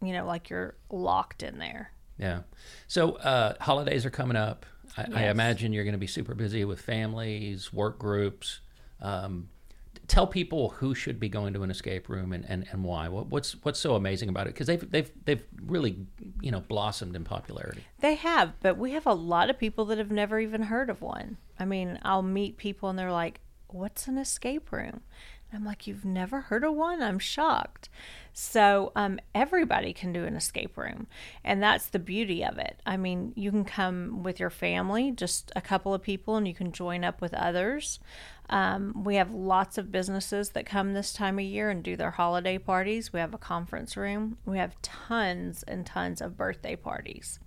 you 0.00 0.12
know, 0.12 0.24
like 0.24 0.50
you're 0.50 0.74
locked 0.90 1.42
in 1.42 1.58
there. 1.58 1.92
Yeah. 2.18 2.40
So 2.86 3.12
uh, 3.12 3.54
holidays 3.60 4.06
are 4.06 4.10
coming 4.10 4.36
up. 4.36 4.66
I, 4.96 5.06
I 5.14 5.22
imagine 5.30 5.72
you're 5.72 5.84
going 5.84 5.92
to 5.92 5.98
be 5.98 6.06
super 6.06 6.34
busy 6.34 6.64
with 6.64 6.80
families, 6.80 7.72
work 7.72 7.98
groups. 7.98 8.60
Um, 9.00 9.48
tell 10.08 10.26
people 10.26 10.70
who 10.70 10.94
should 10.94 11.20
be 11.20 11.28
going 11.28 11.54
to 11.54 11.62
an 11.62 11.70
escape 11.70 12.08
room 12.08 12.32
and, 12.32 12.44
and, 12.48 12.66
and 12.70 12.84
why. 12.84 13.08
What, 13.08 13.28
what's 13.28 13.52
what's 13.62 13.80
so 13.80 13.94
amazing 13.94 14.28
about 14.28 14.46
it? 14.46 14.54
Because 14.54 14.66
they've 14.66 14.90
they've 14.90 15.10
they've 15.24 15.44
really 15.64 16.06
you 16.40 16.50
know 16.50 16.60
blossomed 16.60 17.16
in 17.16 17.24
popularity. 17.24 17.84
They 18.00 18.16
have, 18.16 18.52
but 18.60 18.76
we 18.76 18.92
have 18.92 19.06
a 19.06 19.14
lot 19.14 19.50
of 19.50 19.58
people 19.58 19.84
that 19.86 19.98
have 19.98 20.10
never 20.10 20.38
even 20.40 20.62
heard 20.62 20.90
of 20.90 21.02
one. 21.02 21.38
I 21.58 21.64
mean, 21.64 21.98
I'll 22.02 22.22
meet 22.22 22.56
people 22.56 22.88
and 22.88 22.98
they're 22.98 23.12
like, 23.12 23.40
"What's 23.68 24.08
an 24.08 24.18
escape 24.18 24.72
room?" 24.72 25.02
I'm 25.54 25.66
like, 25.66 25.86
"You've 25.86 26.04
never 26.04 26.40
heard 26.42 26.64
of 26.64 26.74
one?" 26.74 27.02
I'm 27.02 27.18
shocked. 27.18 27.88
So, 28.32 28.92
um, 28.96 29.20
everybody 29.34 29.92
can 29.92 30.12
do 30.12 30.24
an 30.24 30.34
escape 30.34 30.78
room, 30.78 31.06
and 31.44 31.62
that's 31.62 31.88
the 31.88 31.98
beauty 31.98 32.42
of 32.42 32.56
it. 32.56 32.80
I 32.86 32.96
mean, 32.96 33.34
you 33.36 33.50
can 33.50 33.66
come 33.66 34.22
with 34.22 34.40
your 34.40 34.48
family, 34.48 35.10
just 35.10 35.52
a 35.54 35.60
couple 35.60 35.92
of 35.92 36.02
people, 36.02 36.36
and 36.36 36.48
you 36.48 36.54
can 36.54 36.72
join 36.72 37.04
up 37.04 37.20
with 37.20 37.34
others. 37.34 38.00
Um, 38.52 39.02
we 39.02 39.16
have 39.16 39.32
lots 39.32 39.78
of 39.78 39.90
businesses 39.90 40.50
that 40.50 40.66
come 40.66 40.92
this 40.92 41.14
time 41.14 41.38
of 41.38 41.44
year 41.46 41.70
and 41.70 41.82
do 41.82 41.96
their 41.96 42.10
holiday 42.10 42.58
parties. 42.58 43.10
We 43.10 43.18
have 43.18 43.32
a 43.32 43.38
conference 43.38 43.96
room. 43.96 44.36
We 44.44 44.58
have 44.58 44.80
tons 44.82 45.62
and 45.62 45.86
tons 45.86 46.20
of 46.20 46.36
birthday 46.36 46.76
parties. 46.76 47.40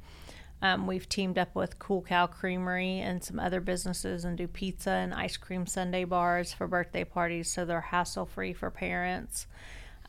Um, 0.63 0.87
we've 0.87 1.07
teamed 1.07 1.37
up 1.37 1.53
with 1.53 1.77
Cool 1.77 2.01
Cow 2.01 2.25
Creamery 2.25 2.97
and 3.01 3.23
some 3.23 3.39
other 3.39 3.61
businesses 3.61 4.25
and 4.25 4.35
do 4.35 4.47
pizza 4.47 4.89
and 4.89 5.13
ice 5.13 5.37
cream 5.37 5.67
Sunday 5.67 6.05
bars 6.05 6.53
for 6.53 6.67
birthday 6.67 7.03
parties 7.03 7.51
so 7.53 7.65
they're 7.65 7.81
hassle 7.81 8.25
free 8.25 8.53
for 8.53 8.71
parents. 8.71 9.45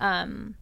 Um, 0.00 0.54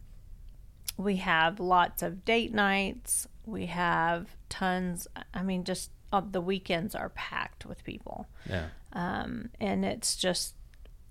we 0.97 1.15
have 1.17 1.61
lots 1.61 2.03
of 2.03 2.25
date 2.25 2.53
nights. 2.53 3.25
We 3.45 3.67
have 3.67 4.35
tons, 4.49 5.07
I 5.33 5.43
mean, 5.43 5.63
just 5.63 5.91
of 6.11 6.31
the 6.31 6.41
weekends 6.41 6.95
are 6.95 7.09
packed 7.09 7.65
with 7.65 7.83
people. 7.83 8.27
Yeah. 8.49 8.67
Um, 8.93 9.49
and 9.59 9.83
it's 9.85 10.15
just 10.15 10.55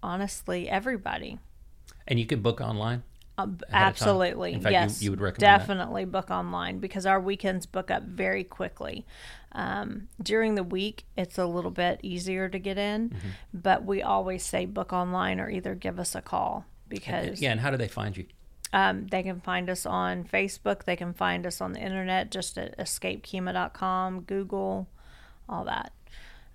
honestly 0.03 0.69
everybody. 0.69 1.39
And 2.07 2.19
you 2.19 2.27
can 2.27 2.41
book 2.43 2.61
online. 2.61 3.03
Time? 3.37 3.59
absolutely. 3.73 4.53
In 4.53 4.61
fact, 4.61 4.73
yes. 4.73 5.03
you 5.03 5.11
would 5.11 5.21
recommend 5.21 5.43
that? 5.43 5.59
definitely 5.59 6.05
book 6.05 6.31
online 6.31 6.79
because 6.79 7.05
our 7.05 7.19
weekends 7.21 7.67
book 7.67 7.91
up 7.91 8.05
very 8.05 8.45
quickly. 8.45 9.05
Um, 9.53 10.09
during 10.23 10.55
the 10.55 10.63
week, 10.63 11.05
it's 11.17 11.37
a 11.39 11.47
little 11.47 11.71
bit 11.73 11.99
easier 12.03 12.49
to 12.49 12.59
get 12.59 12.79
in, 12.79 13.11
Mm-hmm. 13.11 13.29
but 13.53 13.85
we 13.85 14.03
always 14.03 14.45
say 14.45 14.67
book 14.67 14.93
online 14.93 15.41
or 15.41 15.51
either 15.51 15.75
give 15.75 15.99
us 15.99 16.15
a 16.15 16.23
call 16.23 16.65
because 16.89 17.41
Yeah. 17.41 17.51
And 17.53 17.61
how 17.61 17.71
do 17.71 17.77
they 17.77 17.89
find 17.89 18.17
you? 18.17 18.27
Um, 18.75 19.07
they 19.07 19.23
can 19.23 19.40
find 19.40 19.71
us 19.71 19.87
on 19.87 20.25
Facebook. 20.25 20.83
They 20.83 20.97
can 20.97 21.14
find 21.14 21.47
us 21.47 21.61
on 21.61 21.73
the 21.75 21.81
internet 21.81 22.33
just 22.33 22.59
at 22.59 22.76
escapekemah.com, 22.76 24.23
Google, 24.23 24.88
all 25.49 25.64
that. 25.66 25.93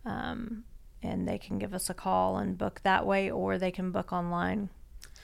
Um, 0.06 0.66
and 1.02 1.26
they 1.26 1.38
can 1.38 1.60
give 1.60 1.74
us 1.74 1.90
a 1.90 1.94
call 1.94 2.38
and 2.38 2.58
book 2.58 2.82
that 2.84 3.06
way, 3.06 3.32
or 3.32 3.58
they 3.58 3.72
can 3.72 3.92
book 3.92 4.12
online 4.12 4.68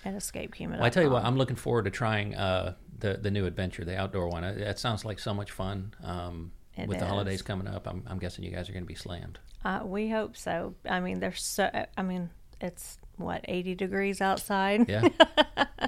at 0.06 0.16
escapekemah.com. 0.16 0.72
Well, 0.72 0.84
I 0.86 0.90
tell 0.90 1.04
you 1.04 1.10
what, 1.10 1.26
I'm 1.26 1.36
looking 1.36 1.58
forward 1.58 1.84
to 1.84 1.92
trying 1.92 2.34
uh, 2.34 2.76
the 2.98 3.16
the 3.16 3.30
new 3.30 3.46
adventure, 3.46 3.84
the 3.84 3.98
outdoor 3.98 4.30
one. 4.30 4.44
That 4.58 4.80
sounds 4.80 5.04
like 5.04 5.20
so 5.20 5.34
much 5.34 5.52
fun. 5.52 5.94
Um, 6.02 6.54
It 6.78 6.88
with 6.88 7.00
the 7.00 7.08
holidays 7.08 7.42
coming 7.42 7.68
up, 7.68 7.88
I'm, 7.88 8.04
I'm 8.08 8.20
guessing 8.20 8.46
you 8.46 8.52
guys 8.52 8.70
are 8.70 8.72
going 8.74 8.84
to 8.86 8.88
be 8.88 8.96
slammed. 8.96 9.38
Uh, 9.66 9.82
we 9.84 10.10
hope 10.10 10.38
so. 10.38 10.76
I 10.90 11.02
mean, 11.02 11.20
there's 11.20 11.44
so. 11.44 11.70
I 11.98 12.04
mean, 12.04 12.30
it's 12.62 13.00
what 13.18 13.42
80 13.46 13.76
degrees 13.76 14.22
outside, 14.22 14.90
Yeah. 14.90 15.08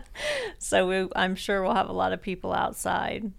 so 0.59 0.87
we, 0.87 1.09
I'm 1.15 1.35
sure 1.35 1.61
we'll 1.63 1.73
have 1.75 1.89
a 1.89 1.93
lot 1.93 2.13
of 2.13 2.21
people 2.21 2.53
outside 2.53 3.31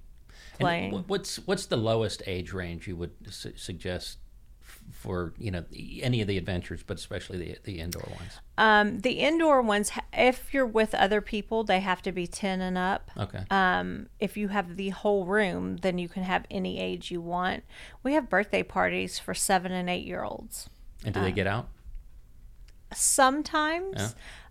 playing. 0.59 0.93
wh- 0.93 1.09
what's 1.11 1.37
what's 1.47 1.67
the 1.67 1.77
lowest 1.77 2.23
age 2.27 2.53
range 2.53 2.87
you 2.87 2.97
would 2.97 3.13
su- 3.31 3.53
suggest 3.57 4.19
for 4.91 5.35
you 5.39 5.51
know 5.51 5.65
any 6.01 6.21
of 6.23 6.27
the 6.29 6.39
adventures, 6.39 6.83
but 6.87 6.97
especially 6.97 7.39
the 7.39 7.59
the 7.65 7.79
indoor 7.81 8.05
ones? 8.19 8.33
Um, 8.57 8.99
the 9.01 9.13
indoor 9.21 9.61
ones, 9.63 9.93
if 10.13 10.53
you're 10.55 10.67
with 10.67 10.95
other 10.95 11.21
people, 11.21 11.63
they 11.63 11.81
have 11.81 12.03
to 12.03 12.11
be 12.13 12.27
10 12.27 12.61
and 12.61 12.77
up. 12.79 13.11
Okay. 13.17 13.45
Um, 13.51 14.09
if 14.19 14.37
you 14.37 14.49
have 14.49 14.77
the 14.77 14.89
whole 14.89 15.27
room, 15.27 15.77
then 15.77 15.99
you 15.99 16.09
can 16.09 16.23
have 16.25 16.45
any 16.51 16.81
age 16.81 17.11
you 17.11 17.21
want. 17.21 17.63
We 18.03 18.15
have 18.15 18.29
birthday 18.29 18.63
parties 18.63 19.19
for 19.19 19.35
seven 19.35 19.73
and 19.73 19.89
eight 19.91 20.07
year 20.07 20.23
olds. 20.25 20.69
and 21.05 21.15
do 21.15 21.21
they 21.21 21.33
get 21.33 21.47
out? 21.47 21.69
Sometimes 22.93 23.97
Yeah. 23.99 24.09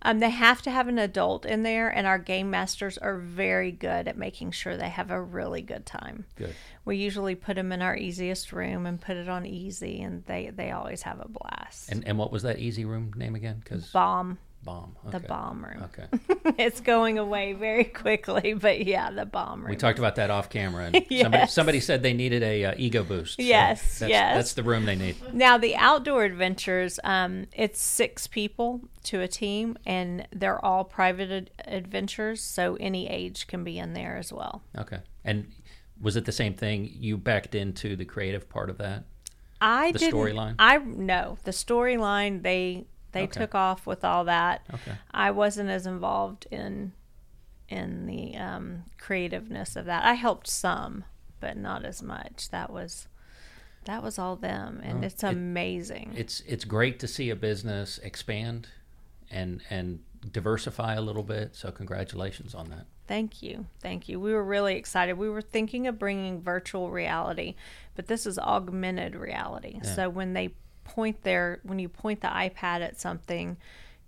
Um, 0.07 0.19
they 0.19 0.29
have 0.29 0.61
to 0.61 0.71
have 0.71 0.87
an 0.87 0.99
adult 0.99 1.45
in 1.45 1.63
there, 1.63 1.89
and 1.89 2.07
our 2.07 2.17
game 2.17 2.49
masters 2.49 2.97
are 2.97 3.17
very 3.17 3.73
good 3.73 4.07
at 4.07 4.17
making 4.17 4.51
sure 4.51 4.77
they 4.77 4.87
have 4.87 5.11
a 5.11 5.21
really 5.21 5.61
good 5.61 5.85
time. 5.85 6.25
Good. 6.37 6.55
We 6.85 6.95
usually 6.95 7.35
put 7.35 7.55
them 7.55 7.73
in 7.73 7.81
our 7.81 7.95
easiest 7.95 8.53
room 8.53 8.85
and 8.85 9.01
put 9.01 9.17
it 9.17 9.27
on 9.27 9.45
easy, 9.45 10.01
and 10.01 10.23
they, 10.23 10.49
they 10.49 10.71
always 10.71 11.01
have 11.01 11.19
a 11.19 11.27
blast. 11.27 11.91
And 11.91 12.07
and 12.07 12.17
what 12.17 12.31
was 12.31 12.43
that 12.43 12.59
easy 12.59 12.85
room 12.85 13.11
name 13.17 13.35
again? 13.35 13.59
Because 13.61 13.87
bomb, 13.87 14.37
bomb. 14.67 14.95
the 15.09 15.17
Okay. 15.17 15.27
bomb 15.27 15.65
room. 15.65 15.83
Okay. 15.83 16.53
it's 16.63 16.79
going 16.81 17.17
away 17.17 17.53
very 17.53 17.83
quickly, 17.85 18.53
but 18.53 18.85
yeah, 18.85 19.09
the 19.11 19.25
bomb 19.25 19.61
room. 19.61 19.69
We 19.69 19.75
talked 19.75 19.97
about 19.99 20.15
that 20.15 20.29
off 20.29 20.49
camera, 20.49 20.85
and 20.85 20.95
somebody 21.09 21.15
Yes. 21.15 21.53
somebody 21.53 21.79
said 21.79 22.03
they 22.03 22.13
needed 22.13 22.43
a 22.43 22.65
uh, 22.65 22.73
ego 22.77 23.03
boost. 23.03 23.37
So 23.37 23.41
Yes, 23.43 23.99
that's, 23.99 24.09
yes. 24.09 24.35
That's 24.35 24.53
the 24.53 24.63
room 24.63 24.85
they 24.85 24.95
need. 24.95 25.15
Now 25.33 25.57
the 25.57 25.75
outdoor 25.75 26.23
adventures, 26.25 26.99
um, 27.03 27.47
it's 27.53 27.81
six 27.81 28.27
people 28.27 28.81
to 29.05 29.21
a 29.21 29.27
team, 29.27 29.77
and 29.85 30.27
they're 30.31 30.63
all 30.63 30.83
private 30.83 31.31
ad- 31.31 31.51
adventures, 31.65 32.41
so 32.41 32.75
any 32.79 33.07
age 33.09 33.47
can 33.47 33.63
be 33.63 33.79
in 33.79 33.93
there 33.93 34.17
as 34.17 34.31
well. 34.33 34.63
Okay. 34.77 34.99
And 35.23 35.51
was 36.01 36.15
it 36.15 36.25
the 36.25 36.31
same 36.31 36.53
thing? 36.53 36.89
You 36.93 37.17
backed 37.17 37.55
into 37.55 37.95
the 37.95 38.05
creative 38.05 38.47
part 38.49 38.69
of 38.69 38.77
that. 38.79 39.05
I 39.59 39.91
The 39.93 39.99
storyline? 39.99 40.55
I 40.59 40.77
no 40.77 41.37
the 41.43 41.49
storyline. 41.51 42.43
They 42.43 42.85
they 43.17 43.23
Okay. 43.23 43.39
took 43.41 43.55
off 43.55 43.85
with 43.85 44.03
all 44.05 44.23
that. 44.25 44.65
Okay. 44.73 44.93
I 45.11 45.31
wasn't 45.31 45.69
as 45.69 45.85
involved 45.85 46.47
in 46.51 46.93
in 47.69 48.05
the 48.05 48.35
um, 48.37 48.83
creativeness 48.97 49.75
of 49.75 49.85
that. 49.85 50.05
I 50.05 50.13
helped 50.13 50.47
some, 50.47 51.03
but 51.41 51.57
not 51.57 51.83
as 51.83 52.01
much. 52.01 52.49
That 52.51 52.69
was 52.71 53.07
that 53.85 54.03
was 54.03 54.17
all 54.19 54.35
them, 54.35 54.81
and 54.83 54.95
Well, 54.99 55.03
it's 55.05 55.23
it- 55.23 55.27
amazing. 55.27 56.13
It's 56.15 56.41
it's 56.41 56.65
great 56.65 56.99
to 56.99 57.07
see 57.07 57.29
a 57.29 57.35
business 57.35 57.97
expand 57.99 58.69
and 59.29 59.61
and 59.69 59.99
diversify 60.31 60.93
a 60.95 61.01
little 61.01 61.23
bit. 61.23 61.55
So 61.55 61.71
congratulations 61.71 62.55
on 62.55 62.69
that. 62.69 62.85
Thank 63.07 63.41
you. 63.41 63.67
Thank 63.81 64.09
you. 64.09 64.19
We 64.19 64.33
were 64.33 64.43
really 64.43 64.75
excited. 64.75 65.13
We 65.17 65.29
were 65.29 65.41
thinking 65.41 65.87
of 65.87 65.97
bringing 65.97 66.41
virtual 66.41 66.89
reality, 66.91 67.55
but 67.95 68.07
this 68.07 68.25
is 68.25 68.37
augmented 68.37 69.15
reality. 69.15 69.79
Yeah. 69.81 69.95
So 69.95 70.09
when 70.09 70.33
they 70.33 70.55
point 70.87 71.23
their 71.23 71.59
when 71.63 71.79
you 71.79 71.89
point 71.89 72.21
the 72.21 72.27
iPad 72.27 72.81
at 72.81 72.99
something, 72.99 73.57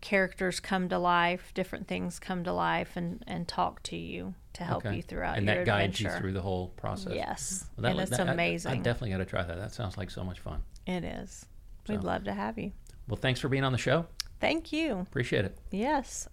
characters 0.02 0.60
come 0.60 0.88
to 0.90 0.98
life, 0.98 1.52
different 1.54 1.88
things 1.88 2.20
come 2.20 2.44
to 2.46 2.54
life 2.54 2.96
and 2.96 3.24
and 3.28 3.48
talk 3.48 3.84
to 3.84 3.96
you 3.98 4.34
to 4.54 4.64
help 4.64 4.86
Okay. 4.86 4.96
you 4.98 5.02
throughout 5.02 5.38
and 5.38 5.46
your 5.46 5.56
that 5.58 5.66
guides 5.66 6.00
adventure. 6.00 6.16
you 6.16 6.22
through 6.22 6.34
the 6.34 6.42
whole 6.42 6.70
process. 6.70 7.14
Yes. 7.14 7.66
Well, 7.78 7.84
that 7.84 7.92
and 7.92 8.00
it's 8.02 8.10
that- 8.18 8.28
amazing. 8.30 8.72
I, 8.72 8.76
definitely 8.78 9.12
got 9.12 9.18
to 9.18 9.26
try 9.26 9.44
that. 9.44 9.58
That 9.58 9.74
sounds 9.74 9.98
like 9.98 10.10
so 10.10 10.24
much 10.24 10.40
fun. 10.40 10.62
it 10.88 11.04
is. 11.04 11.46
We'd 11.88 12.04
love 12.04 12.24
to 12.26 12.34
have 12.34 12.58
you. 12.60 12.72
Well, 13.08 13.18
thanks 13.18 13.40
for 13.40 13.50
being 13.50 13.64
on 13.64 13.72
the 13.72 13.78
show. 13.80 14.06
Thank 14.40 14.72
you. 14.72 15.00
Appreciate 15.00 15.44
it. 15.46 15.58
Yes. 15.72 16.28